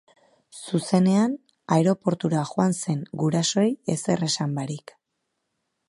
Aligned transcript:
Zuzenean 0.59 1.35
aireportura 1.77 2.47
joan 2.53 2.73
zen, 2.79 3.05
gurasoei 3.25 3.71
ezer 3.97 4.29
esan 4.31 4.61
barik. 4.61 4.97